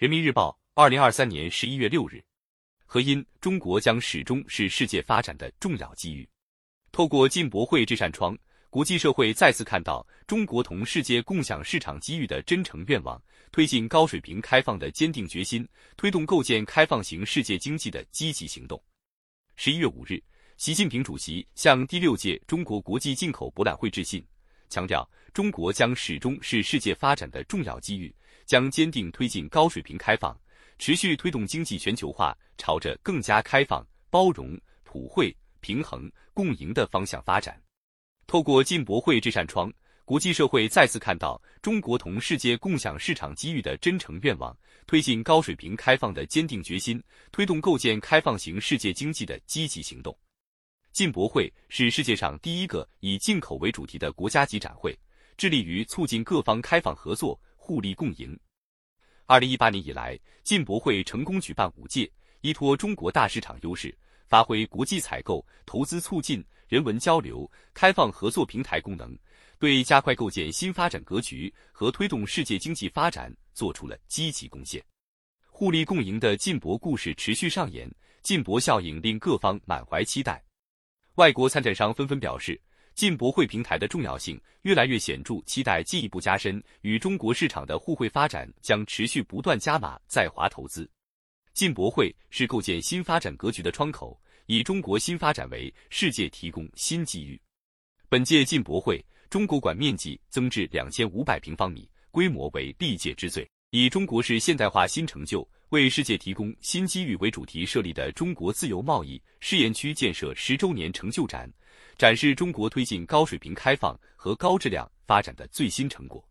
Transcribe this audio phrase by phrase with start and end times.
[0.00, 2.24] 人民日报，二零二三年十一月六日。
[2.86, 6.26] 何因中国将始终是世界发展的重要机遇。
[6.90, 8.34] 透过进博会这扇窗，
[8.70, 15.68] 国际社会再次看到中国同世界共享市场机遇的真诚愿望，推进高水平开放的坚定决心，
[15.98, 18.82] 推动构建开放型世界经济的积极行动。
[19.56, 20.18] 十一月五日，
[20.56, 24.26] 习近平主席向第六届中国国际进口博览会致信，
[24.70, 28.10] 强调中国将始终是世界发展的重要机遇，
[28.50, 30.36] 将坚定推进高水平开放。
[30.76, 37.62] 持续推动经济全球化朝着更加开放、包容、普惠、平衡、共赢的方向发展。
[38.26, 39.72] 透过进博会这扇窗，
[40.04, 50.18] 国际社会再次看到中国同世界共享市场机遇的真诚愿望，推进高水平开放的坚定决心，推动构建开放型世界经济的积极行动。
[50.92, 54.98] 进博会是世界上第一个以进口为主题的国家级展会，
[55.36, 57.40] 致力于促进各方开放合作，
[57.70, 58.36] 互利共赢。
[59.26, 62.10] 二零一八年以来，进博会成功举办五届，
[62.40, 63.96] 依托中国大市场优势，
[64.26, 69.16] 发挥国际采购、投资促进、人文交流、开放合作平台功能，
[69.60, 74.84] 对加快构建新发展格局和推动世界经济发展做出了积极贡献。
[75.46, 77.88] 互利共赢的进博故事持续上演，
[78.20, 80.42] 进博效应令各方满怀期待，
[81.14, 82.60] 外国参展商纷纷表示。
[82.94, 90.88] 进博会平台的重要性越来越显著，期待进一步加深与中国市场的互惠发展，将持续不断加码在华投资。
[91.52, 97.40] 进博会是构建新发展格局的窗口，以中国新发展为世界提供新机遇。
[98.08, 111.50] 本届进博会，中国馆面积增至两千五百平方米，规模为历届之最，以中国式现代化新成就为世界提供新机遇为主题设立的中国自由贸易试验区建设十周年成就展。
[111.96, 116.26] 展示中国推进高水平开放和高质量发展的最新成果，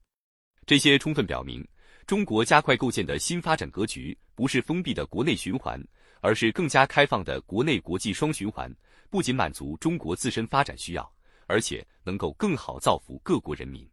[0.65, 1.67] 这些充分表明，
[2.07, 5.79] 中国加快构建的新发展格局不是封闭的国内循环，
[6.21, 8.73] 而是更加开放的国内国际双循环。
[9.11, 11.11] 不仅满足中国自身发展需要，
[11.47, 13.87] 而且能够更好造福各国人民。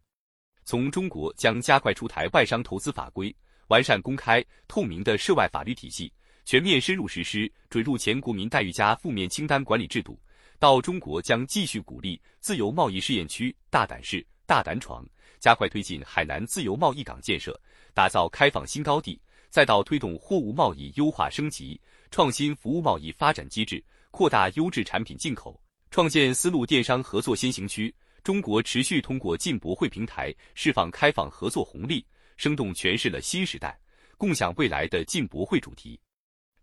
[0.63, 3.35] 从中国将加快出台外商投资法规，
[3.67, 6.13] 完善公开透明的涉外法律体系，
[6.45, 10.19] 全面深入实施准入前国民待遇加负面清单管理制度。
[10.59, 15.05] 到中国将继续鼓励自由贸易试验区大胆试、大胆闯，
[15.39, 17.59] 加快推进海南自由贸易港建设，
[17.93, 19.19] 打造开放新高地；
[19.49, 21.79] 再到推动货物贸易优化升级、
[22.09, 27.93] 创新服务贸易发展机制，扩大优质产品进口，创建丝路电商合作先行区。
[28.23, 33.79] 中国持续通过进博会平台释放开放合作红利，生动诠释了新时代
[34.17, 35.97] 共享未来的进博会主题。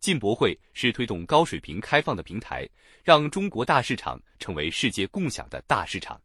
[0.04, 2.68] 进博会是推动高水平开放的平台，
[3.02, 6.20] 让中国大市场成为世界共享的大市场。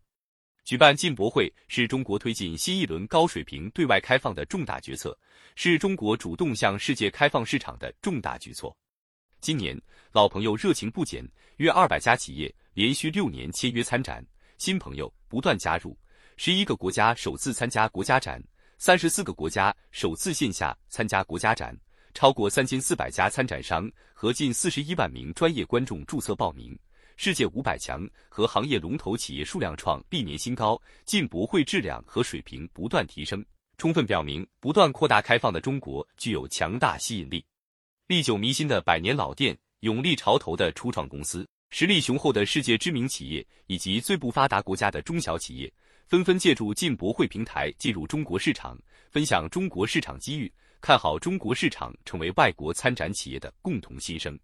[0.65, 5.17] 举办进博会是中国推进新一轮高水平对外开放的重大决策，
[5.55, 8.75] 是中国主动向世界开放市场的重大举措。
[9.39, 9.81] 今年
[10.11, 11.25] 老朋友热情不减，
[11.55, 14.21] 约二百家企业连续六年签约参展，
[14.57, 15.97] 新朋友不断加入，
[16.35, 18.43] 十一个国家首次参加国家展，
[18.77, 21.73] 三十四个国家首次线下参加国家展。
[22.13, 26.77] 超过三千四百家参展商和近四十一万名专业观众注册报名，
[27.15, 33.45] 世界五百强和行业龙头企业数量创历年新高，进博会质量和水平不断提升，
[33.77, 37.45] 充分表明不断扩大开放的中国具有强大吸引力。
[38.07, 45.71] 历久弥新的百年老店、勇立潮头的初创公司、实力雄厚的世界知名企业以及最不发达国家的中小企业，
[46.07, 48.77] 纷纷借助进博会平台进入中国市场，
[49.11, 50.51] 分享中国市场机遇。
[50.81, 54.37] 看好中国市场成为外国参展企业的共同新生。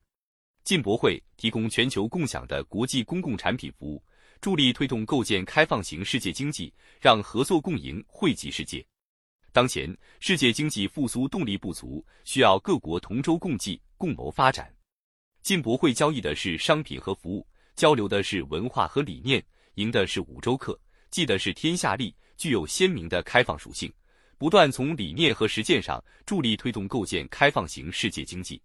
[0.63, 4.03] 进博会提供全球共享的国际公共产品服务，
[4.41, 8.85] 助力推动构建开放型世界经济，让合作共赢惠及世界。
[9.51, 14.73] 当前世界经济复苏动力不足，需要各国同舟共济，共谋发展。
[15.41, 19.41] 进博会交易的是商品和服务，交流的是文化和理念，
[19.75, 20.77] 赢的是五洲客，
[21.11, 23.93] 记的是天下利，具有鲜明的开放属性。
[24.37, 28.61] 不断从理念和实践上助力推动构建开放型世界经济。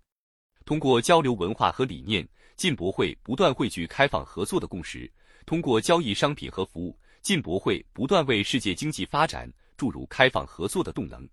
[0.65, 5.11] 通过交流文化和理念，进博会不断汇聚开放合作的共识；
[5.47, 11.29] 通过交易商品和服务，进博会不断为世界经济发展注入开放合作的动能。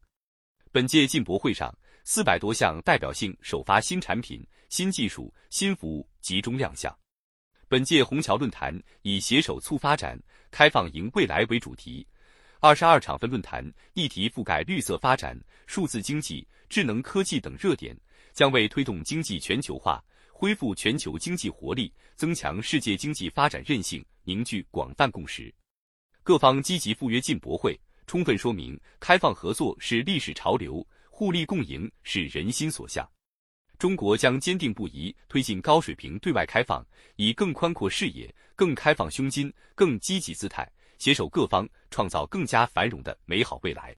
[0.72, 6.96] 本届进博会上，四百多项代表性首发新产品、新技术、新服务集中亮相。
[7.68, 10.18] 本届虹桥论坛以“携手促发展，
[10.52, 12.08] 开放迎未来”为主题。
[12.60, 13.64] 二十二场分论坛
[13.94, 17.96] 议题覆盖绿色发展数字经济智能科技等热点
[18.34, 25.54] 将为推动经济全球化恢复全球经济活力增强世界经济发展韧性凝聚广泛共识。
[26.24, 33.08] 各方积极赴约进博会充分说明开放合作是历史潮流互利共赢是人心所向。
[33.78, 36.84] 中国将坚定不移推进高水平对外开放
[37.18, 43.98] 以更宽阔视野更开放胸襟更积极姿态携手各方创造更加繁荣的美好未来。